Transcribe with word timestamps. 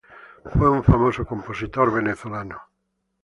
Fue 0.55 0.67
un 0.67 0.81
famoso 0.83 1.23
compositor 1.27 1.93
venezolano. 1.93 2.59